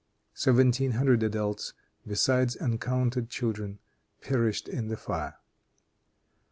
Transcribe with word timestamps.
Seventeen 0.33 0.93
hundred 0.93 1.21
adults, 1.21 1.73
besides 2.07 2.55
uncounted 2.55 3.29
children, 3.29 3.77
perished 4.19 4.67
in 4.67 4.87
the 4.87 4.97
fire. 4.97 5.35